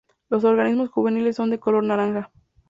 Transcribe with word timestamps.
Los 0.29 0.43
organismos 0.45 0.89
juveniles 0.89 1.35
son 1.35 1.51
de 1.51 1.59
color 1.59 1.83
naranja. 1.83 2.31